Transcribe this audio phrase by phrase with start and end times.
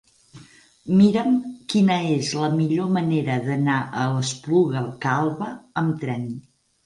[0.99, 1.35] Mira'm
[1.73, 5.51] quina és la millor manera d'anar a l'Espluga Calba
[5.83, 6.27] amb tren.